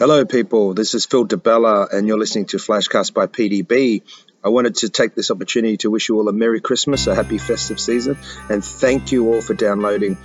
Hello, 0.00 0.24
people. 0.24 0.72
This 0.72 0.94
is 0.94 1.04
Phil 1.04 1.24
Di 1.24 1.36
Bella, 1.36 1.86
and 1.92 2.08
you're 2.08 2.18
listening 2.18 2.46
to 2.46 2.56
Flashcast 2.56 3.12
by 3.12 3.26
PDB. 3.26 4.00
I 4.42 4.48
wanted 4.48 4.76
to 4.76 4.88
take 4.88 5.14
this 5.14 5.30
opportunity 5.30 5.76
to 5.76 5.90
wish 5.90 6.08
you 6.08 6.16
all 6.16 6.26
a 6.30 6.32
Merry 6.32 6.62
Christmas, 6.62 7.06
a 7.06 7.14
happy 7.14 7.36
festive 7.36 7.78
season, 7.78 8.16
and 8.48 8.64
thank 8.64 9.12
you 9.12 9.30
all 9.30 9.42
for 9.42 9.52
downloading 9.52 10.16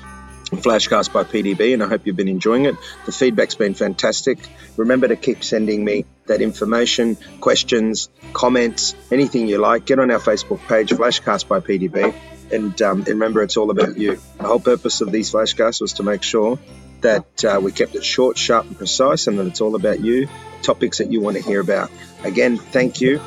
Flashcast 0.46 1.12
by 1.12 1.26
PDB, 1.26 1.74
and 1.74 1.84
I 1.84 1.90
hope 1.90 2.08
you've 2.08 2.16
been 2.16 2.30
enjoying 2.30 2.64
it. 2.64 2.78
The 3.06 3.12
feedback's 3.12 3.56
been 3.56 3.74
fantastic. 3.74 4.40
Remember 4.78 5.10
to 5.10 5.18
keep 5.18 5.44
sending 5.44 5.84
me 5.84 6.06
that 6.28 6.42
information, 6.42 7.18
questions, 7.42 8.08
comments, 8.32 8.96
anything 9.12 9.50
you 9.50 9.58
like. 9.58 9.86
Get 9.86 10.00
on 10.00 10.10
our 10.10 10.20
Facebook 10.20 10.66
page, 10.70 10.92
Flashcast 10.92 11.50
by 11.50 11.60
PDB, 11.60 12.16
and, 12.50 12.82
um, 12.82 13.00
and 13.00 13.08
remember 13.10 13.44
it's 13.44 13.58
all 13.58 13.70
about 13.72 13.98
you. 13.98 14.22
The 14.38 14.44
whole 14.44 14.62
purpose 14.62 15.02
of 15.02 15.12
these 15.12 15.34
flashcasts 15.34 15.82
was 15.82 15.92
to 15.94 16.04
make 16.04 16.24
sure 16.24 16.60
that 17.02 17.46
uh, 17.46 17.60
we 17.62 17.72
kept 17.72 17.96
it 17.96 18.04
short, 18.04 18.38
sharp, 18.38 18.66
and 18.66 18.78
precise, 18.78 19.28
and 19.28 19.40
that 19.40 19.48
it's 19.48 19.62
all 19.62 19.76
about 19.76 20.00
you, 20.00 20.28
topics 20.62 20.98
that 21.00 21.12
you 21.12 21.22
want 21.22 21.38
to 21.38 21.44
hear 21.44 21.62
about. 21.62 21.92
Again, 22.24 22.58
thank 22.58 23.02
you. 23.02 23.22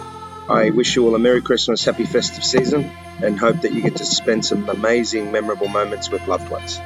I 0.49 0.71
wish 0.71 0.97
you 0.97 1.07
all 1.07 1.15
a 1.15 1.19
Merry 1.19 1.43
Christmas, 1.43 1.85
Happy 1.85 2.07
Festive 2.07 2.45
Season, 2.45 2.91
and 3.23 3.39
hope 3.39 3.61
that 3.63 3.73
you 3.73 3.83
get 3.83 3.97
to 3.97 4.07
spend 4.07 4.45
some 4.45 4.69
amazing, 4.69 5.31
memorable 5.31 5.69
moments 5.69 6.11
with 6.11 6.27
loved 6.27 6.51
ones. 6.51 6.81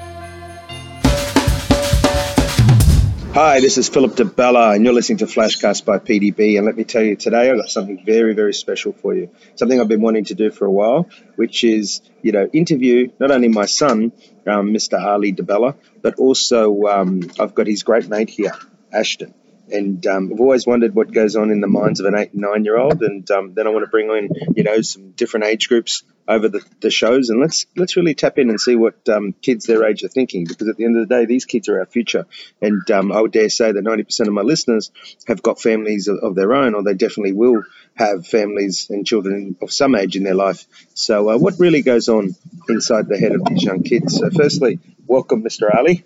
Hi, 3.34 3.60
this 3.60 3.78
is 3.78 3.88
Philip 3.88 4.14
Di 4.14 4.24
Bella, 4.24 4.72
and 4.74 4.84
you're 4.84 4.92
listening 4.92 5.16
to 5.18 5.24
Flashcast 5.24 5.86
by 5.86 5.96
PDB. 5.96 6.58
And 6.58 6.66
let 6.66 6.76
me 6.76 6.84
tell 6.84 7.02
you, 7.02 7.16
today 7.16 7.50
I've 7.50 7.56
got 7.56 7.70
something 7.70 8.04
very, 8.04 8.34
very 8.34 8.52
special 8.52 8.92
for 8.92 9.14
you. 9.14 9.30
Something 9.54 9.80
I've 9.80 9.88
been 9.88 10.02
wanting 10.02 10.26
to 10.26 10.34
do 10.34 10.50
for 10.50 10.66
a 10.66 10.70
while, 10.70 11.08
which 11.36 11.64
is, 11.64 12.02
you 12.20 12.32
know, 12.32 12.46
interview 12.52 13.10
not 13.18 13.30
only 13.30 13.48
my 13.48 13.64
son, 13.64 14.12
um, 14.46 14.74
Mr. 14.74 15.02
Ali 15.02 15.32
Di 15.32 15.42
Bella, 15.42 15.76
but 16.02 16.16
also 16.16 16.82
um, 16.82 17.22
I've 17.40 17.54
got 17.54 17.66
his 17.66 17.84
great 17.84 18.06
mate 18.06 18.28
here, 18.28 18.52
Ashton. 18.92 19.32
And 19.72 20.06
um, 20.06 20.30
I've 20.30 20.40
always 20.40 20.66
wondered 20.66 20.94
what 20.94 21.10
goes 21.10 21.34
on 21.34 21.50
in 21.50 21.62
the 21.62 21.68
minds 21.68 22.00
of 22.00 22.06
an 22.06 22.14
eight 22.14 22.34
and 22.34 22.42
nine 22.42 22.66
year 22.66 22.76
old. 22.76 23.02
And 23.02 23.30
um, 23.30 23.54
then 23.54 23.66
I 23.66 23.70
want 23.70 23.84
to 23.84 23.90
bring 23.90 24.10
in, 24.10 24.28
you 24.54 24.62
know, 24.62 24.82
some 24.82 25.12
different 25.12 25.46
age 25.46 25.70
groups 25.70 26.02
over 26.28 26.48
the, 26.48 26.64
the 26.80 26.90
shows 26.90 27.30
and 27.30 27.40
let's 27.40 27.66
let's 27.76 27.96
really 27.96 28.14
tap 28.14 28.38
in 28.38 28.48
and 28.48 28.60
see 28.60 28.76
what 28.76 29.08
um, 29.08 29.32
kids 29.32 29.66
their 29.66 29.84
age 29.84 30.04
are 30.04 30.08
thinking 30.08 30.44
because 30.44 30.68
at 30.68 30.76
the 30.76 30.84
end 30.84 30.96
of 30.96 31.08
the 31.08 31.14
day 31.14 31.26
these 31.26 31.44
kids 31.44 31.68
are 31.68 31.80
our 31.80 31.86
future. 31.86 32.26
And 32.60 32.88
um, 32.90 33.10
I 33.10 33.20
would 33.20 33.32
dare 33.32 33.48
say 33.48 33.72
that 33.72 33.84
90% 33.84 34.28
of 34.28 34.32
my 34.32 34.42
listeners 34.42 34.92
have 35.26 35.42
got 35.42 35.60
families 35.60 36.08
of, 36.08 36.18
of, 36.18 36.34
their 36.34 36.54
own 36.54 36.74
or 36.74 36.82
they 36.82 36.94
definitely 36.94 37.32
will 37.32 37.64
have 37.94 38.26
families 38.26 38.88
and 38.88 39.06
children 39.06 39.56
of 39.60 39.72
some 39.72 39.94
age 39.94 40.16
in 40.16 40.22
their 40.22 40.34
life. 40.34 40.64
So 40.94 41.30
uh, 41.30 41.38
what 41.38 41.58
really 41.58 41.82
goes 41.82 42.08
on 42.08 42.34
inside 42.68 43.08
the 43.08 43.18
head 43.18 43.32
of 43.32 43.44
these 43.44 43.64
young 43.64 43.82
kids? 43.82 44.18
So 44.18 44.30
firstly 44.30 44.78
welcome 45.06 45.42
Mr. 45.42 45.74
Ali. 45.74 46.04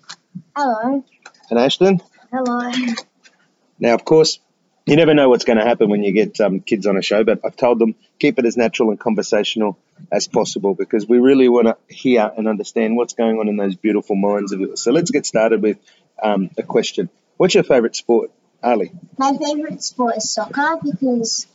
Hello. 0.57 1.05
And 1.51 1.59
Ashton. 1.59 2.01
Hello. 2.33 2.73
Now 3.79 3.95
of 3.95 4.05
course 4.05 4.39
you 4.87 4.95
never 4.95 5.15
know 5.15 5.29
what's 5.29 5.45
going 5.45 5.59
to 5.59 5.65
happen 5.65 5.91
when 5.91 6.05
you 6.05 6.13
get 6.13 6.41
um, 6.41 6.61
kids 6.61 6.87
on 6.87 6.97
a 6.97 7.03
show, 7.03 7.25
but 7.25 7.41
I've 7.45 7.57
told 7.57 7.81
them 7.81 7.97
keep 8.21 8.39
it 8.39 8.47
as 8.47 8.57
natural 8.57 8.91
and 8.91 9.01
conversational 9.01 9.79
as 10.13 10.29
possible 10.29 10.75
because 10.75 11.09
we 11.09 11.19
really 11.19 11.49
want 11.49 11.67
to 11.67 11.77
hear 11.95 12.31
and 12.37 12.47
understand 12.47 12.97
what's 12.97 13.15
going 13.15 13.39
on 13.39 13.49
in 13.49 13.57
those 13.57 13.75
beautiful 13.75 14.15
minds 14.15 14.53
of 14.53 14.61
yours. 14.61 14.83
So 14.83 14.93
let's 14.93 15.11
get 15.11 15.27
started 15.27 15.61
with 15.61 15.79
um, 16.23 16.51
a 16.57 16.63
question. 16.63 17.11
What's 17.37 17.55
your 17.55 17.65
favourite 17.65 17.97
sport, 17.97 18.31
Ali? 18.63 18.93
My 19.19 19.37
favourite 19.37 19.83
sport 19.83 20.19
is 20.19 20.33
soccer 20.33 20.77
because 20.83 21.47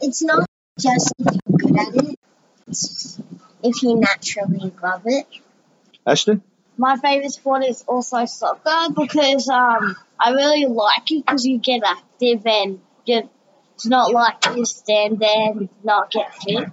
it's 0.00 0.22
not 0.22 0.44
just 0.78 1.12
if 1.18 1.36
you're 1.46 1.58
good 1.58 1.78
at 1.78 2.04
it, 2.04 2.18
it's 2.66 3.20
if 3.62 3.82
you 3.82 3.94
naturally 3.94 4.72
love 4.82 5.02
it. 5.06 5.26
Ashton? 6.04 6.42
My 6.76 6.96
favourite 6.96 7.30
sport 7.30 7.64
is 7.64 7.84
also 7.86 8.24
soccer 8.24 8.92
because 8.94 9.48
um, 9.48 9.96
I 10.22 10.30
really 10.30 10.66
like 10.66 11.10
it 11.10 11.26
because 11.26 11.44
you 11.44 11.58
get 11.58 11.82
active 11.84 12.46
and 12.46 12.80
you, 13.04 13.28
it's 13.74 13.86
not 13.86 14.12
like 14.12 14.44
you 14.54 14.64
stand 14.64 15.18
there 15.18 15.50
and 15.50 15.68
not 15.82 16.10
get 16.10 16.34
fit. 16.34 16.68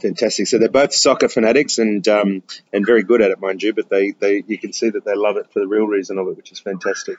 Fantastic. 0.00 0.46
So 0.46 0.58
they're 0.58 0.68
both 0.68 0.94
soccer 0.94 1.28
fanatics 1.28 1.78
and 1.78 2.06
um, 2.08 2.42
and 2.72 2.86
very 2.86 3.02
good 3.02 3.20
at 3.20 3.30
it, 3.30 3.40
mind 3.40 3.62
you. 3.62 3.74
But 3.74 3.90
they, 3.90 4.12
they 4.12 4.44
you 4.46 4.56
can 4.56 4.72
see 4.72 4.90
that 4.90 5.04
they 5.04 5.14
love 5.14 5.36
it 5.36 5.52
for 5.52 5.58
the 5.58 5.66
real 5.66 5.86
reason 5.86 6.18
of 6.18 6.28
it, 6.28 6.36
which 6.36 6.52
is 6.52 6.60
fantastic. 6.60 7.18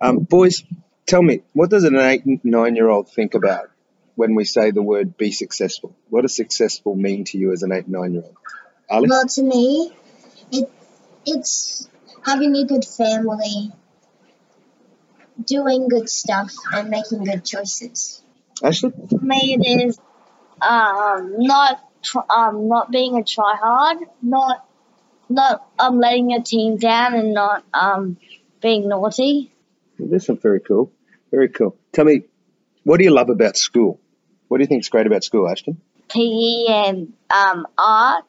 Um, 0.00 0.20
boys, 0.20 0.62
tell 1.06 1.22
me, 1.22 1.42
what 1.52 1.70
does 1.70 1.84
an 1.84 1.96
eight 1.96 2.22
nine 2.44 2.76
year 2.76 2.88
old 2.88 3.10
think 3.10 3.34
about 3.34 3.70
when 4.14 4.34
we 4.36 4.44
say 4.44 4.70
the 4.70 4.82
word 4.82 5.16
"be 5.16 5.32
successful"? 5.32 5.96
What 6.08 6.22
does 6.22 6.36
successful 6.36 6.94
mean 6.94 7.24
to 7.24 7.38
you 7.38 7.52
as 7.52 7.62
an 7.64 7.72
eight 7.72 7.88
nine 7.88 8.14
year 8.14 8.22
old? 8.22 8.36
Ali? 8.88 9.08
Well, 9.08 9.26
to 9.26 9.42
me, 9.42 9.92
it 10.52 10.70
it's 11.26 11.88
having 12.24 12.54
a 12.56 12.64
good 12.64 12.84
family, 12.84 13.72
doing 15.46 15.88
good 15.88 16.08
stuff, 16.08 16.52
and 16.72 16.90
making 16.90 17.24
good 17.24 17.44
choices. 17.44 18.22
Ashley? 18.62 18.92
For 19.08 19.18
me, 19.18 19.56
it 19.58 19.86
is 19.86 19.98
um, 20.60 21.34
not 21.38 21.80
um, 22.28 22.68
not 22.68 22.90
being 22.90 23.18
a 23.18 23.22
tryhard, 23.22 23.98
not 24.22 24.66
not 25.28 25.66
um, 25.78 25.98
letting 25.98 26.30
your 26.30 26.42
team 26.42 26.76
down, 26.76 27.14
and 27.14 27.34
not 27.34 27.64
um, 27.72 28.16
being 28.60 28.88
naughty. 28.88 29.52
This 29.98 30.28
is 30.28 30.38
very 30.40 30.60
cool. 30.60 30.92
Very 31.30 31.48
cool. 31.48 31.76
Tell 31.92 32.04
me, 32.04 32.22
what 32.84 32.98
do 32.98 33.04
you 33.04 33.10
love 33.10 33.30
about 33.30 33.56
school? 33.56 34.00
What 34.48 34.58
do 34.58 34.62
you 34.62 34.66
think 34.66 34.80
is 34.80 34.88
great 34.88 35.06
about 35.06 35.22
school, 35.22 35.48
Ashton? 35.48 35.80
PE 36.08 36.66
and 36.68 37.12
um, 37.30 37.66
art. 37.78 38.24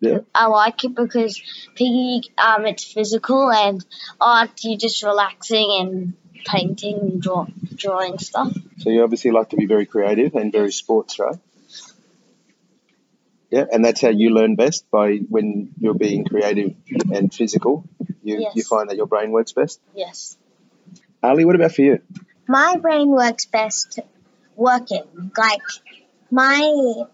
Yeah. 0.00 0.18
I 0.34 0.46
like 0.46 0.82
it 0.82 0.96
because 0.96 1.40
PE, 1.76 2.22
um, 2.36 2.66
it's 2.66 2.82
physical, 2.82 3.52
and 3.52 3.84
art, 4.20 4.50
you're 4.64 4.76
just 4.76 5.04
relaxing 5.04 5.68
and 5.80 6.14
painting 6.44 6.98
and 7.00 7.22
draw, 7.22 7.46
drawing 7.74 8.18
stuff. 8.18 8.56
So 8.78 8.90
you 8.90 9.02
obviously 9.02 9.30
like 9.30 9.50
to 9.50 9.56
be 9.56 9.66
very 9.66 9.86
creative 9.86 10.34
and 10.34 10.52
very 10.52 10.72
sports, 10.72 11.18
right? 11.18 11.38
Yeah, 13.50 13.66
and 13.70 13.84
that's 13.84 14.00
how 14.00 14.08
you 14.08 14.30
learn 14.30 14.56
best 14.56 14.90
by 14.90 15.16
when 15.28 15.74
you're 15.78 15.94
being 15.94 16.24
creative 16.24 16.74
and 17.12 17.32
physical. 17.32 17.84
You 18.22 18.40
yes. 18.40 18.52
you 18.54 18.62
find 18.62 18.88
that 18.88 18.96
your 18.96 19.06
brain 19.06 19.30
works 19.30 19.52
best. 19.52 19.78
Yes. 19.94 20.38
Ali, 21.22 21.44
what 21.44 21.54
about 21.54 21.72
for 21.72 21.82
you? 21.82 22.00
My 22.48 22.76
brain 22.78 23.08
works 23.08 23.44
best 23.44 24.00
working. 24.56 25.32
Like 25.36 25.60
my 26.30 27.04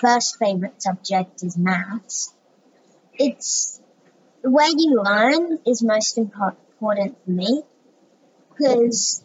first 0.00 0.38
favorite 0.38 0.80
subject 0.80 1.42
is 1.42 1.58
maths. 1.58 2.32
It's 3.14 3.80
the 4.42 4.50
way 4.50 4.68
you 4.76 5.02
learn 5.02 5.58
is 5.66 5.82
most 5.82 6.16
important 6.16 6.60
for 7.24 7.30
me 7.30 7.62
because 8.58 9.24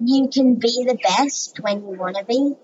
you 0.00 0.28
can 0.32 0.54
be 0.54 0.84
the 0.86 0.98
best 1.02 1.58
when 1.60 1.80
you 1.82 1.96
want 1.98 2.16
to 2.16 2.24
be. 2.24 2.54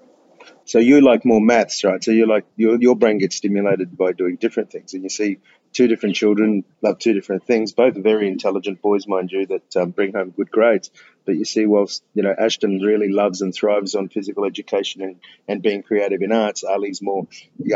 So 0.64 0.78
you 0.78 1.00
like 1.00 1.24
more 1.24 1.40
maths, 1.40 1.84
right? 1.84 2.02
So 2.02 2.10
you 2.10 2.26
like 2.26 2.46
your 2.56 2.80
your 2.80 2.96
brain 2.96 3.18
gets 3.18 3.36
stimulated 3.36 3.96
by 3.96 4.12
doing 4.12 4.36
different 4.36 4.70
things, 4.70 4.94
and 4.94 5.02
you 5.02 5.08
see 5.08 5.38
two 5.74 5.88
different 5.88 6.14
children 6.14 6.64
love 6.80 6.98
two 6.98 7.12
different 7.12 7.44
things. 7.44 7.72
Both 7.72 7.96
very 7.96 8.28
intelligent 8.28 8.80
boys, 8.80 9.06
mind 9.06 9.30
you, 9.32 9.46
that 9.46 9.76
um, 9.76 9.90
bring 9.90 10.14
home 10.14 10.30
good 10.30 10.50
grades. 10.50 10.90
But 11.26 11.36
you 11.36 11.44
see, 11.44 11.66
whilst 11.66 12.02
you 12.14 12.22
know 12.22 12.34
Ashton 12.36 12.80
really 12.80 13.10
loves 13.10 13.42
and 13.42 13.52
thrives 13.52 13.94
on 13.94 14.08
physical 14.08 14.44
education 14.44 15.02
and, 15.02 15.16
and 15.48 15.62
being 15.62 15.82
creative 15.82 16.22
in 16.22 16.32
arts, 16.32 16.64
Ali's 16.64 17.02
more 17.02 17.26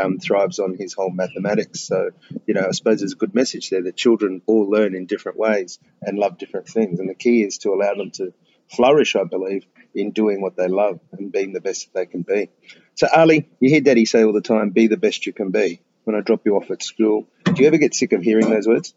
um, 0.00 0.18
thrives 0.18 0.58
on 0.58 0.74
his 0.74 0.94
whole 0.94 1.10
mathematics. 1.10 1.80
So 1.80 2.10
you 2.46 2.54
know, 2.54 2.66
I 2.68 2.70
suppose 2.70 3.00
there's 3.00 3.12
a 3.12 3.16
good 3.16 3.34
message 3.34 3.70
there 3.70 3.82
that 3.82 3.96
children 3.96 4.42
all 4.46 4.70
learn 4.70 4.94
in 4.94 5.06
different 5.06 5.38
ways 5.38 5.78
and 6.00 6.18
love 6.18 6.38
different 6.38 6.68
things, 6.68 7.00
and 7.00 7.10
the 7.10 7.14
key 7.14 7.42
is 7.42 7.58
to 7.58 7.70
allow 7.70 7.94
them 7.94 8.10
to 8.12 8.32
flourish, 8.70 9.16
I 9.16 9.24
believe, 9.24 9.64
in 9.94 10.12
doing 10.12 10.40
what 10.40 10.56
they 10.56 10.68
love 10.68 11.00
and 11.12 11.32
being 11.32 11.52
the 11.52 11.60
best 11.60 11.92
that 11.92 11.98
they 11.98 12.06
can 12.06 12.22
be. 12.22 12.50
So, 12.94 13.08
Ali, 13.14 13.48
you 13.60 13.70
hear 13.70 13.80
Daddy 13.80 14.04
say 14.04 14.24
all 14.24 14.34
the 14.34 14.42
time, 14.42 14.70
be 14.70 14.88
the 14.88 14.98
best 14.98 15.26
you 15.26 15.32
can 15.32 15.50
be 15.50 15.80
when 16.08 16.16
I 16.16 16.22
drop 16.22 16.40
you 16.46 16.56
off 16.56 16.70
at 16.70 16.82
school. 16.82 17.28
Do 17.44 17.52
you 17.60 17.66
ever 17.68 17.76
get 17.76 17.94
sick 17.94 18.14
of 18.14 18.22
hearing 18.22 18.48
those 18.48 18.66
words? 18.66 18.94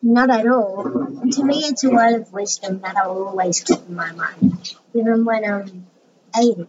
Not 0.00 0.30
at 0.30 0.46
all. 0.46 0.84
To 1.32 1.44
me, 1.44 1.58
it's 1.64 1.82
a 1.82 1.90
word 1.90 2.20
of 2.20 2.32
wisdom 2.32 2.80
that 2.82 2.96
I 2.96 3.08
will 3.08 3.26
always 3.26 3.58
keep 3.58 3.80
in 3.88 3.96
my 3.96 4.12
mind, 4.12 4.76
even 4.94 5.24
when 5.24 5.44
I'm 5.44 5.86
80. 6.38 6.68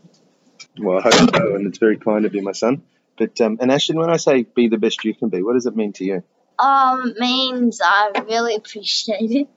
Well, 0.79 0.97
I 0.97 1.01
hope 1.03 1.35
so, 1.35 1.55
and 1.55 1.67
it's 1.67 1.77
very 1.77 1.97
kind 1.97 2.25
of 2.25 2.33
you, 2.33 2.41
my 2.41 2.53
son. 2.53 2.81
But 3.15 3.39
um, 3.41 3.59
and 3.61 3.71
Ashton, 3.71 3.99
when 3.99 4.09
I 4.09 4.17
say 4.17 4.41
be 4.41 4.69
the 4.69 4.79
best 4.79 5.05
you 5.05 5.13
can 5.13 5.29
be, 5.29 5.43
what 5.43 5.53
does 5.53 5.67
it 5.67 5.75
mean 5.75 5.93
to 5.93 6.03
you? 6.03 6.23
Um, 6.57 7.13
means 7.19 7.79
I 7.83 8.23
really 8.27 8.55
appreciate 8.55 9.29
it. 9.29 9.47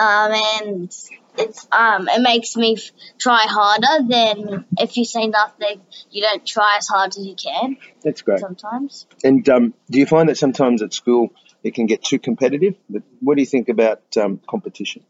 Um, 0.00 0.32
and 0.62 0.96
it's 1.38 1.66
um 1.72 2.08
it 2.08 2.20
makes 2.22 2.56
me 2.56 2.74
f- 2.76 2.90
try 3.18 3.44
harder 3.48 4.06
than 4.08 4.64
if 4.78 4.96
you 4.96 5.04
say 5.04 5.26
nothing 5.26 5.80
you 6.10 6.22
don't 6.22 6.44
try 6.46 6.76
as 6.78 6.88
hard 6.88 7.10
as 7.16 7.26
you 7.26 7.34
can 7.34 7.76
That's 8.02 8.22
great. 8.22 8.40
sometimes 8.40 9.06
And 9.24 9.48
um, 9.48 9.74
do 9.90 9.98
you 9.98 10.06
find 10.06 10.28
that 10.28 10.38
sometimes 10.38 10.82
at 10.82 10.92
school 10.94 11.30
it 11.62 11.74
can 11.74 11.84
get 11.86 12.02
too 12.02 12.18
competitive? 12.18 12.74
But 12.88 13.02
what 13.20 13.34
do 13.36 13.42
you 13.42 13.46
think 13.46 13.68
about 13.68 14.02
um, 14.16 14.40
competition? 14.48 15.02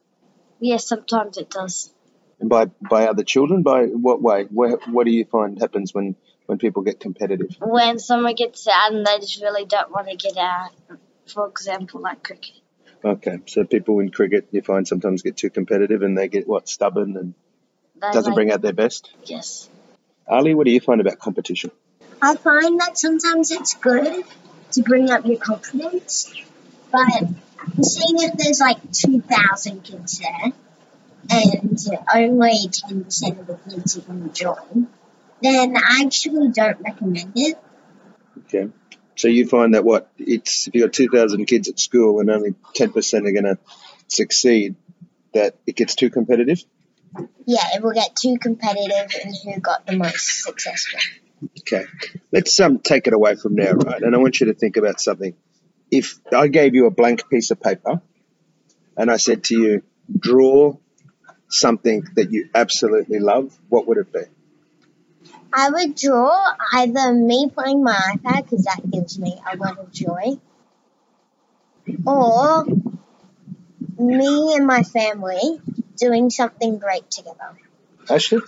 yes 0.58 0.87
sometimes 0.87 1.38
it 1.38 1.50
does 1.50 1.93
And 2.40 2.49
by 2.49 2.66
by 2.94 3.06
other 3.06 3.25
children, 3.25 3.62
by 3.62 3.78
what 4.06 4.20
way? 4.23 4.44
Where, 4.44 4.76
what 4.96 5.05
do 5.05 5.12
you 5.12 5.25
find 5.25 5.58
happens 5.61 5.94
when 5.94 6.16
when 6.46 6.58
people 6.58 6.82
get 6.82 6.99
competitive? 7.00 7.50
when 7.61 7.99
someone 7.99 8.34
gets 8.34 8.66
out 8.66 8.93
and 8.93 9.06
they 9.06 9.19
just 9.19 9.40
really 9.43 9.66
don't 9.66 9.90
want 9.96 10.08
to 10.08 10.16
get 10.16 10.37
out 10.37 10.73
for 11.26 11.46
example 11.49 12.00
like 12.00 12.23
cricket 12.23 12.56
Okay, 13.05 13.38
so 13.47 13.64
people 13.64 14.00
in 14.00 14.11
cricket 14.11 14.49
you 14.50 14.61
find 14.62 14.87
sometimes 14.87 15.23
get 15.23 15.37
too 15.37 15.50
competitive 15.50 16.02
and 16.02 16.17
they 16.17 16.29
get 16.29 16.47
what 16.47 16.69
stubborn 16.69 17.17
and 17.17 17.35
They 18.00 18.12
Doesn't 18.12 18.31
make- 18.31 18.35
bring 18.35 18.52
out 18.52 18.62
their 18.62 18.73
best. 18.73 19.11
Yes. 19.25 19.69
Ali, 20.29 20.55
what 20.55 20.64
do 20.64 20.70
you 20.70 20.81
find 20.81 21.00
about 21.00 21.19
competition? 21.19 21.70
I 22.23 22.37
find 22.37 22.79
that 22.81 22.99
sometimes 22.99 23.50
it's 23.50 23.75
good 23.75 24.25
to 24.73 24.82
bring 24.82 25.11
up 25.11 25.26
your 25.26 25.38
confidence, 25.38 26.32
but 26.93 27.25
seeing 27.82 28.17
if 28.20 28.35
there's 28.37 28.61
like 28.61 28.79
2,000 28.93 29.82
kids 29.82 30.19
there 30.20 30.52
and 31.31 31.79
only 32.14 32.69
10% 32.69 33.41
of 33.41 33.47
the 33.47 33.58
kids 33.69 33.99
even 33.99 34.32
join, 34.32 34.88
then 35.43 35.76
I 35.76 36.02
actually 36.05 36.50
don't 36.52 36.81
recommend 36.81 37.32
it. 37.37 37.58
Okay. 38.44 38.69
So 39.20 39.28
you 39.28 39.46
find 39.46 39.75
that 39.75 39.84
what 39.84 40.11
it's 40.17 40.67
if 40.67 40.75
you've 40.75 40.84
got 40.84 40.94
two 40.94 41.11
thousand 41.11 41.44
kids 41.44 41.69
at 41.69 41.78
school 41.78 42.20
and 42.20 42.31
only 42.31 42.55
ten 42.75 42.90
percent 42.90 43.26
are 43.26 43.32
going 43.32 43.44
to 43.44 43.58
succeed, 44.08 44.76
that 45.34 45.58
it 45.67 45.76
gets 45.76 45.94
too 45.94 46.08
competitive. 46.08 46.64
Yeah, 47.44 47.67
it 47.75 47.82
will 47.82 47.93
get 47.93 48.17
too 48.17 48.38
competitive 48.40 49.11
in 49.22 49.34
who 49.44 49.61
got 49.61 49.87
the 49.87 49.96
most 49.99 50.43
successful. 50.43 51.00
Okay. 51.58 51.84
Let's 52.32 52.58
um 52.61 52.78
take 52.78 53.08
it 53.08 53.12
away 53.12 53.34
from 53.34 53.56
now, 53.56 53.72
right? 53.72 54.00
And 54.00 54.14
I 54.14 54.19
want 54.19 54.40
you 54.40 54.46
to 54.46 54.55
think 54.55 54.78
about 54.78 55.02
something. 55.02 55.34
If 55.90 56.19
I 56.34 56.49
gave 56.49 56.75
you 56.75 56.87
a 56.87 56.90
blank 56.90 57.28
piece 57.28 57.50
of 57.50 57.61
paper 57.61 58.00
and 58.96 59.11
I 59.11 59.19
said 59.19 59.44
to 59.44 59.55
you, 59.55 59.82
draw 60.19 60.78
something 61.50 62.05
that 62.14 62.32
you 62.32 62.49
absolutely 62.55 63.19
love, 63.19 63.55
what 63.69 63.87
would 63.87 63.99
it 63.99 64.14
be? 64.14 64.23
I 65.52 65.70
would 65.70 65.97
draw 65.97 66.55
either 66.75 67.12
me 67.12 67.50
playing 67.52 67.82
my 67.82 67.94
iPad 68.14 68.44
because 68.44 68.64
that 68.64 68.88
gives 68.91 69.19
me 69.19 69.41
a 69.52 69.56
lot 69.56 69.79
of 69.79 69.93
joy, 69.93 70.38
or 72.06 72.64
me 73.99 74.55
and 74.55 74.67
my 74.67 74.82
family 74.82 75.61
doing 75.97 76.31
something 76.31 76.79
great 76.79 77.11
together. 77.11 77.56
Ashley? 78.08 78.41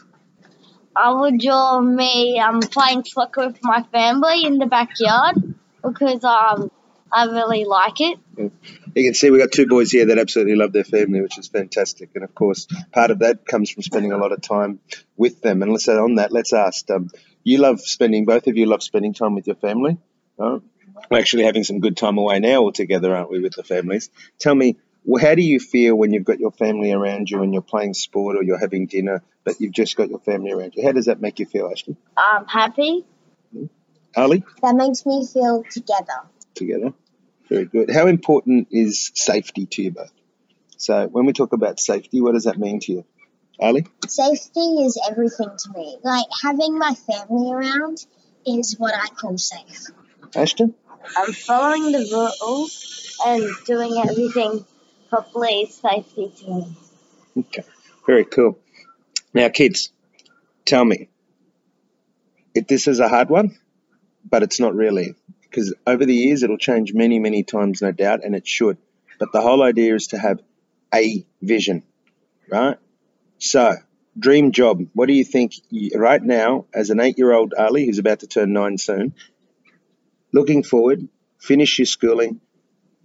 I 0.95 1.13
would 1.13 1.39
draw 1.41 1.81
me 1.81 2.39
um 2.39 2.61
playing 2.61 3.05
soccer 3.05 3.47
with 3.47 3.63
my 3.63 3.83
family 3.93 4.45
in 4.45 4.59
the 4.59 4.67
backyard 4.67 5.37
because 5.83 6.23
um 6.25 6.71
I 7.11 7.25
really 7.25 7.65
like 7.65 8.01
it. 8.01 8.19
You 8.95 9.05
can 9.05 9.15
see 9.15 9.31
we've 9.31 9.41
got 9.41 9.53
two 9.53 9.67
boys 9.67 9.91
here 9.91 10.07
that 10.07 10.19
absolutely 10.19 10.55
love 10.55 10.73
their 10.73 10.85
family, 10.85 11.21
which 11.21 11.39
is 11.39 11.49
fantastic. 11.49 12.11
And 12.15 12.25
of 12.25 12.35
course, 12.35 12.67
part 12.93 13.11
of 13.11 13.21
that 13.21 13.47
comes 13.47 13.71
from 13.71 13.83
spending 13.83 14.13
a 14.13 14.19
lot 14.19 14.33
of 14.33 14.41
time 14.41 14.81
with 15.17 15.41
them. 15.41 15.63
And 15.63 15.73
let's 15.73 15.85
say 15.85 15.95
on 15.95 16.17
that, 16.17 16.33
let's 16.33 16.53
ask, 16.53 16.89
um, 16.91 17.11
you 17.45 17.59
love 17.59 17.81
spending, 17.81 18.25
both 18.25 18.47
of 18.47 18.57
you 18.57 18.67
love 18.67 18.83
spending 18.83 19.15
time 19.15 19.35
with 19.35 19.47
your 19.47 19.57
family. 19.57 19.99
Right? 20.37 20.61
We're 21.11 21.19
actually 21.19 21.45
having 21.45 21.65
some 21.65 21.81
good 21.81 21.97
time 21.97 22.19
away 22.19 22.39
now 22.39 22.61
all 22.61 22.73
together, 22.73 23.17
aren't 23.17 23.31
we, 23.31 23.41
with 23.41 23.55
the 23.55 23.65
families? 23.65 24.11
Tell 24.39 24.55
me, 24.55 24.77
well, 25.05 25.25
how 25.25 25.35
do 25.35 25.43
you 25.43 25.59
feel 25.59 25.97
when 25.97 26.13
you've 26.13 26.25
got 26.25 26.39
your 26.39 26.53
family 26.53 26.93
around 26.93 27.29
you 27.31 27.43
and 27.43 27.53
you're 27.53 27.63
playing 27.63 27.95
sport 27.95 28.37
or 28.37 28.45
you're 28.45 28.59
having 28.59 28.87
dinner, 28.87 29.23
but 29.45 29.61
you've 29.61 29.73
just 29.73 29.97
got 29.97 30.11
your 30.11 30.21
family 30.21 30.53
around 30.53 30.75
you? 30.77 30.85
How 30.85 30.93
does 30.93 31.07
that 31.07 31.21
make 31.21 31.41
you 31.41 31.47
feel, 31.47 31.69
Ashley? 31.71 31.97
Um, 32.17 32.47
happy. 32.47 33.05
Ali, 34.15 34.45
That 34.63 34.77
makes 34.77 35.07
me 35.07 35.27
feel 35.27 35.65
together. 35.71 36.21
together. 36.55 36.93
Very 37.53 37.67
good. 37.67 37.91
How 37.91 38.07
important 38.07 38.69
is 38.71 39.11
safety 39.15 39.67
to 39.67 39.83
you 39.83 39.91
both? 39.91 40.11
So 40.79 41.07
when 41.09 41.27
we 41.27 41.35
talk 41.35 41.53
about 41.53 41.79
safety, 41.79 42.23
what 42.23 42.33
does 42.33 42.45
that 42.45 42.59
mean 42.59 42.81
to 42.81 42.93
you? 42.93 43.05
Ali? 43.61 43.85
Safety 44.09 44.61
is 44.87 44.99
everything 45.11 45.51
to 45.59 45.73
me. 45.77 45.99
Like 46.03 46.25
having 46.43 46.79
my 46.79 46.95
family 46.95 47.53
around 47.53 47.99
is 48.47 48.77
what 48.79 48.95
I 48.95 49.07
call 49.09 49.37
safe. 49.37 49.89
Ashton? 50.35 50.75
I'm 51.15 51.33
following 51.35 51.93
the 51.93 52.33
rules 52.41 53.19
and 53.27 53.51
doing 53.67 54.03
everything 54.03 54.65
properly 55.11 55.61
is 55.65 55.75
safety 55.75 56.33
to 56.39 56.55
me. 56.55 56.77
Okay, 57.37 57.65
very 58.07 58.25
cool. 58.25 58.59
Now, 59.35 59.51
kids, 59.51 59.93
tell 60.65 60.87
me, 60.87 61.11
if 62.55 62.67
this 62.67 62.89
is 62.89 62.99
a 62.99 63.11
hard 63.11 63.29
one, 63.29 63.59
but 64.25 64.43
it's 64.43 64.59
not 64.59 64.75
really, 64.75 65.17
because 65.53 65.75
over 65.87 66.07
the 66.07 66.15
years 66.15 66.43
it'll 66.43 66.57
change 66.57 66.95
many, 66.95 67.19
many 67.19 67.43
times, 67.43 67.83
no 67.83 67.93
doubt, 67.93 68.25
and 68.25 68.35
it 68.35 68.49
should. 68.49 68.79
But 69.19 69.33
the 69.33 69.43
whole 69.43 69.63
idea 69.63 69.95
is 69.95 70.09
to 70.09 70.19
have 70.19 70.41
a 70.95 71.27
vision, 71.43 71.83
right? 72.51 72.79
So, 73.37 73.75
dream 74.19 74.53
job. 74.53 74.87
What 74.95 75.09
do 75.09 75.13
you 75.13 75.25
think 75.25 75.53
you, 75.69 75.91
right 75.95 76.23
now, 76.23 76.65
as 76.73 76.89
an 76.89 77.01
eight-year-old 77.01 77.53
Ali 77.53 77.85
who's 77.85 77.99
about 77.99 78.21
to 78.21 78.27
turn 78.27 78.55
nine 78.55 78.79
soon, 78.79 79.15
looking 80.33 80.63
forward, 80.63 81.07
finish 81.39 81.79
your 81.79 81.87
schooling? 81.87 82.41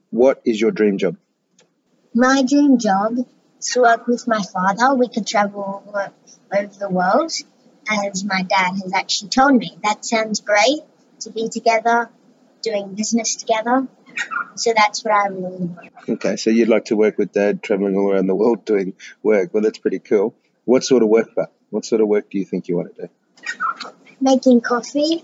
What 0.09 0.41
is 0.45 0.59
your 0.59 0.71
dream 0.71 0.97
job? 0.97 1.17
My 2.13 2.43
dream 2.43 2.77
job 2.77 3.17
is 3.59 3.67
to 3.73 3.81
work 3.81 4.07
with 4.07 4.25
my 4.25 4.41
father. 4.41 4.95
We 4.95 5.09
could 5.09 5.27
travel 5.27 5.83
over 5.85 6.13
the 6.79 6.89
world, 6.89 7.33
as 7.91 8.23
my 8.23 8.43
dad 8.43 8.71
has 8.81 8.93
actually 8.95 9.31
told 9.31 9.55
me. 9.55 9.77
That 9.83 10.05
sounds 10.05 10.39
great 10.39 10.79
to 11.19 11.29
be 11.29 11.49
together, 11.49 12.09
doing 12.61 12.93
business 12.95 13.35
together. 13.35 13.87
So 14.55 14.73
that's 14.75 15.03
what 15.03 15.13
I 15.13 15.27
really 15.27 15.65
want. 15.65 15.89
Okay, 16.09 16.35
so 16.37 16.49
you'd 16.49 16.69
like 16.69 16.85
to 16.85 16.95
work 16.95 17.17
with 17.17 17.31
dad, 17.31 17.61
traveling 17.61 17.95
all 17.95 18.11
around 18.11 18.27
the 18.27 18.35
world 18.35 18.65
doing 18.65 18.93
work. 19.21 19.53
Well, 19.53 19.63
that's 19.63 19.77
pretty 19.77 19.99
cool. 19.99 20.35
What 20.65 20.83
sort 20.83 21.03
of 21.03 21.09
work, 21.09 21.29
but 21.35 21.53
what 21.69 21.85
sort 21.85 22.01
of 22.01 22.07
work 22.07 22.29
do 22.29 22.39
you 22.39 22.45
think 22.45 22.67
you 22.67 22.77
want 22.77 22.95
to 22.95 23.03
do? 23.03 23.09
Making 24.19 24.61
coffee, 24.61 25.23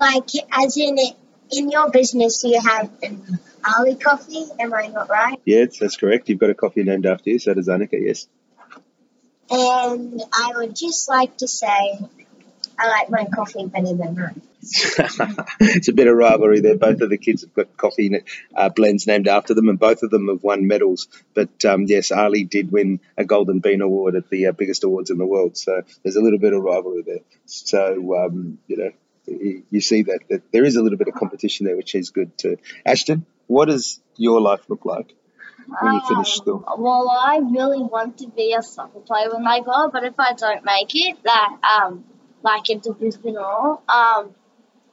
like 0.00 0.30
as 0.50 0.76
in 0.76 0.96
it, 0.98 1.14
in 1.50 1.70
your 1.70 1.90
business, 1.90 2.42
you 2.44 2.60
have 2.60 2.90
an 3.02 3.38
Ali 3.64 3.96
coffee. 3.96 4.44
Am 4.58 4.72
I 4.72 4.88
not 4.88 5.08
right? 5.08 5.40
Yes, 5.44 5.78
that's 5.78 5.96
correct. 5.96 6.28
You've 6.28 6.38
got 6.38 6.50
a 6.50 6.54
coffee 6.54 6.84
named 6.84 7.06
after 7.06 7.30
you, 7.30 7.38
so 7.38 7.54
does 7.54 7.68
Annika, 7.68 7.98
yes. 8.00 8.28
And 9.50 10.22
I 10.32 10.52
would 10.56 10.76
just 10.76 11.08
like 11.08 11.38
to 11.38 11.48
say, 11.48 11.98
I 12.78 12.88
like 12.88 13.10
my 13.10 13.26
coffee 13.34 13.66
better 13.66 13.94
than 13.94 14.14
mine. 14.14 14.42
it's 15.60 15.88
a 15.88 15.92
bit 15.92 16.06
of 16.06 16.16
rivalry 16.16 16.60
there. 16.60 16.76
Both 16.76 17.00
of 17.00 17.10
the 17.10 17.18
kids 17.18 17.42
have 17.42 17.54
got 17.54 17.76
coffee 17.76 18.22
uh, 18.54 18.68
blends 18.68 19.06
named 19.06 19.28
after 19.28 19.54
them, 19.54 19.68
and 19.68 19.78
both 19.78 20.02
of 20.02 20.10
them 20.10 20.28
have 20.28 20.42
won 20.42 20.66
medals. 20.66 21.08
But 21.34 21.64
um, 21.64 21.84
yes, 21.86 22.12
Ali 22.12 22.44
did 22.44 22.72
win 22.72 23.00
a 23.16 23.24
Golden 23.24 23.60
Bean 23.60 23.80
Award 23.80 24.14
at 24.14 24.28
the 24.30 24.46
uh, 24.46 24.52
biggest 24.52 24.84
awards 24.84 25.10
in 25.10 25.18
the 25.18 25.26
world. 25.26 25.56
So 25.56 25.82
there's 26.02 26.16
a 26.16 26.22
little 26.22 26.38
bit 26.38 26.52
of 26.52 26.62
rivalry 26.62 27.02
there. 27.02 27.20
So 27.46 28.16
um, 28.16 28.58
you 28.66 28.76
know, 28.76 28.90
you 29.70 29.80
see 29.80 30.02
that, 30.02 30.20
that 30.28 30.52
there 30.52 30.64
is 30.64 30.76
a 30.76 30.82
little 30.82 30.98
bit 30.98 31.08
of 31.08 31.14
competition 31.14 31.66
there, 31.66 31.76
which 31.76 31.94
is 31.94 32.10
good 32.10 32.36
too. 32.38 32.58
Ashton, 32.84 33.26
what 33.46 33.66
does 33.66 34.00
your 34.16 34.40
life 34.40 34.68
look 34.68 34.84
like 34.84 35.14
when 35.80 35.94
you 35.94 36.00
finish 36.08 36.34
school? 36.34 36.64
Um, 36.66 36.80
well, 36.82 37.08
I 37.10 37.38
really 37.38 37.82
want 37.82 38.18
to 38.18 38.28
be 38.28 38.54
a 38.54 38.62
soccer 38.62 39.00
player 39.00 39.28
when 39.32 39.46
I 39.46 39.60
grow 39.60 39.86
up, 39.86 39.92
but 39.92 40.04
if 40.04 40.14
I 40.18 40.32
don't 40.32 40.64
make 40.64 40.94
it, 40.94 41.18
that 41.24 41.58
um, 41.62 42.04
like 42.42 42.70
into 42.70 42.92
Brisbane 42.92 43.36
or 43.36 43.80
um, 43.88 44.34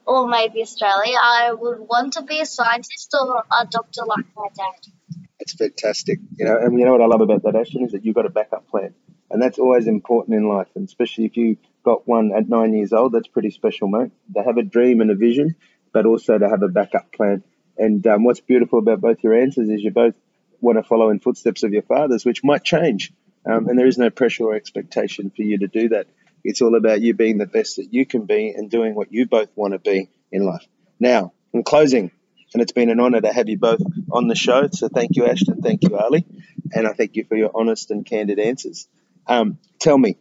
or 0.06 0.28
maybe 0.28 0.62
Australia, 0.62 1.16
I 1.20 1.52
would 1.52 1.80
want 1.80 2.14
to 2.14 2.22
be 2.22 2.40
a 2.40 2.46
scientist 2.46 3.14
or 3.18 3.38
a 3.38 3.66
doctor 3.66 4.02
like 4.06 4.26
my 4.36 4.48
dad. 4.54 4.92
It's 5.38 5.54
fantastic. 5.54 6.20
You 6.36 6.46
know, 6.46 6.56
and 6.58 6.78
you 6.78 6.84
know 6.84 6.92
what 6.92 7.02
I 7.02 7.06
love 7.06 7.20
about 7.20 7.42
that, 7.42 7.56
Ashton, 7.56 7.84
is 7.84 7.92
that 7.92 8.04
you've 8.04 8.14
got 8.14 8.26
a 8.26 8.30
backup 8.30 8.68
plan. 8.68 8.94
And 9.30 9.42
that's 9.42 9.58
always 9.58 9.88
important 9.88 10.36
in 10.36 10.48
life, 10.48 10.68
and 10.76 10.86
especially 10.86 11.24
if 11.24 11.36
you 11.36 11.56
got 11.84 12.06
one 12.06 12.32
at 12.32 12.48
nine 12.48 12.74
years 12.74 12.92
old, 12.92 13.12
that's 13.12 13.26
pretty 13.26 13.50
special, 13.50 13.88
mate. 13.88 14.12
To 14.34 14.42
have 14.42 14.56
a 14.56 14.62
dream 14.62 15.00
and 15.00 15.10
a 15.10 15.16
vision, 15.16 15.56
but 15.92 16.06
also 16.06 16.38
to 16.38 16.48
have 16.48 16.62
a 16.62 16.68
backup 16.68 17.12
plan. 17.12 17.42
And 17.76 18.06
um, 18.06 18.22
what's 18.22 18.40
beautiful 18.40 18.78
about 18.78 19.00
both 19.00 19.22
your 19.24 19.34
answers 19.34 19.68
is 19.68 19.82
you 19.82 19.90
both 19.90 20.14
want 20.60 20.78
to 20.78 20.84
follow 20.84 21.10
in 21.10 21.18
footsteps 21.18 21.64
of 21.64 21.72
your 21.72 21.82
fathers, 21.82 22.24
which 22.24 22.44
might 22.44 22.62
change. 22.62 23.12
Um, 23.44 23.68
and 23.68 23.78
there 23.78 23.86
is 23.86 23.98
no 23.98 24.10
pressure 24.10 24.44
or 24.44 24.54
expectation 24.54 25.30
for 25.34 25.42
you 25.42 25.58
to 25.58 25.66
do 25.68 25.90
that. 25.90 26.06
It's 26.46 26.62
all 26.62 26.76
about 26.76 27.00
you 27.00 27.12
being 27.12 27.38
the 27.38 27.46
best 27.46 27.76
that 27.76 27.92
you 27.92 28.06
can 28.06 28.24
be 28.24 28.50
and 28.50 28.70
doing 28.70 28.94
what 28.94 29.12
you 29.12 29.26
both 29.26 29.48
want 29.56 29.72
to 29.72 29.80
be 29.80 30.08
in 30.30 30.44
life. 30.44 30.64
Now, 31.00 31.32
in 31.52 31.64
closing, 31.64 32.12
and 32.54 32.62
it's 32.62 32.70
been 32.70 32.88
an 32.88 33.00
honour 33.00 33.20
to 33.20 33.32
have 33.32 33.48
you 33.48 33.58
both 33.58 33.80
on 34.12 34.28
the 34.28 34.36
show. 34.36 34.68
So 34.70 34.88
thank 34.88 35.16
you, 35.16 35.26
Ashton. 35.26 35.60
Thank 35.60 35.82
you, 35.82 35.96
Ali. 35.96 36.24
And 36.72 36.86
I 36.86 36.92
thank 36.92 37.16
you 37.16 37.24
for 37.24 37.36
your 37.36 37.50
honest 37.52 37.90
and 37.90 38.06
candid 38.06 38.38
answers. 38.38 38.86
Um, 39.26 39.58
tell 39.80 39.98
me, 39.98 40.18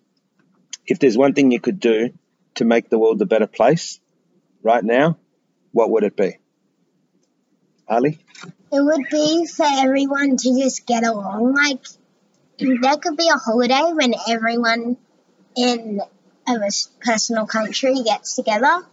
if 0.88 0.98
there's 0.98 1.16
one 1.16 1.34
thing 1.34 1.52
you 1.52 1.60
could 1.60 1.80
do 1.80 2.10
to 2.56 2.66
make 2.66 2.90
the 2.90 2.98
world 2.98 3.22
a 3.22 3.26
better 3.26 3.48
place 3.48 4.00
right 4.64 4.84
now, 4.84 5.18
what 5.74 5.92
would 5.92 6.04
it 6.04 6.18
be? 6.18 6.38
Ali? 7.88 8.18
It 8.72 8.82
would 8.82 9.06
be 9.12 9.46
for 9.46 9.68
everyone 9.70 10.38
to 10.38 10.60
just 10.60 10.88
get 10.88 11.04
along. 11.04 11.54
Like, 11.54 11.86
there 12.58 12.98
could 12.98 13.16
be 13.16 13.30
a 13.30 13.38
holiday 13.38 13.92
when 13.94 14.16
everyone 14.28 14.98
in 15.56 16.02
a 16.48 16.66
s- 16.66 16.90
personal 17.02 17.46
country 17.46 17.96
gets 18.04 18.36
together 18.36 18.86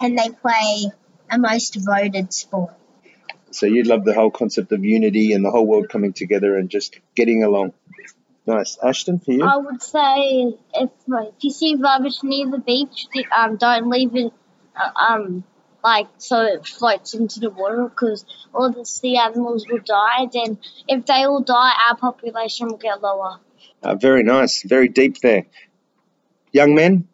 and 0.00 0.18
they 0.18 0.30
play 0.30 0.90
a 1.30 1.38
most 1.38 1.76
voted 1.76 2.32
sport. 2.32 2.72
So 3.50 3.66
you'd 3.66 3.86
love 3.86 4.04
the 4.04 4.14
whole 4.14 4.30
concept 4.30 4.72
of 4.72 4.84
unity 4.84 5.32
and 5.32 5.44
the 5.44 5.50
whole 5.50 5.66
world 5.66 5.88
coming 5.88 6.12
together 6.12 6.56
and 6.56 6.68
just 6.68 6.98
getting 7.14 7.44
along. 7.44 7.72
Nice. 8.46 8.76
Ashton, 8.82 9.20
for 9.20 9.32
you? 9.32 9.44
I 9.44 9.56
would 9.56 9.82
say 9.82 10.54
if 10.74 10.90
if 11.08 11.34
you 11.40 11.50
see 11.50 11.76
rubbish 11.76 12.22
near 12.22 12.50
the 12.50 12.58
beach, 12.58 13.06
um, 13.34 13.56
don't 13.56 13.88
leave 13.88 14.14
it 14.16 14.32
uh, 14.76 15.12
um 15.12 15.44
like 15.82 16.08
so 16.18 16.42
it 16.42 16.66
floats 16.66 17.14
into 17.14 17.40
the 17.40 17.50
water 17.50 17.88
because 17.88 18.24
all 18.54 18.70
the 18.70 18.84
sea 18.84 19.16
animals 19.16 19.66
will 19.68 19.80
die. 19.84 20.26
Then 20.32 20.58
if 20.88 21.06
they 21.06 21.24
all 21.24 21.40
die, 21.40 21.72
our 21.88 21.96
population 21.96 22.68
will 22.68 22.76
get 22.76 23.00
lower. 23.02 23.38
Uh, 23.82 23.94
very 23.94 24.22
nice. 24.22 24.62
Very 24.62 24.88
deep 24.88 25.20
there. 25.20 25.46
Young 26.54 26.76
men, 26.76 27.08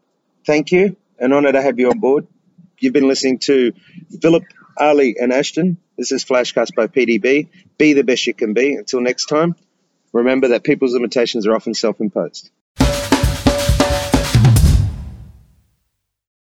thank 0.47 0.71
you. 0.71 0.97
An 1.19 1.33
honour 1.33 1.53
to 1.53 1.63
have 1.63 1.79
you 1.79 1.89
on 1.89 1.99
board. 1.99 2.27
You've 2.79 2.93
been 2.93 3.09
listening 3.09 3.39
to 3.39 3.73
Philip, 4.21 4.45
Ali, 4.77 5.17
and 5.19 5.33
Ashton. 5.33 5.79
This 5.97 6.13
is 6.13 6.27
Flashcast 6.27 6.75
by 6.75 6.89
PDB. 6.89 7.49
Be 7.79 7.95
the 7.95 8.05
best 8.05 8.27
you 8.27 8.35
can 8.35 8.53
be. 8.53 8.75
Until 8.75 9.01
next 9.01 9.31
time, 9.31 9.57
remember 10.13 10.49
that 10.49 10.63
people's 10.63 10.93
limitations 10.93 11.47
are 11.47 11.55
often 11.55 11.73
self 11.73 12.03
imposed. 12.03 12.51